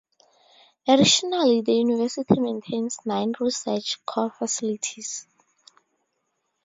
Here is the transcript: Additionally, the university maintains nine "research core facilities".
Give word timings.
Additionally, 0.87 1.61
the 1.61 1.73
university 1.75 2.39
maintains 2.39 2.97
nine 3.05 3.33
"research 3.39 4.03
core 4.07 4.31
facilities". 4.31 5.27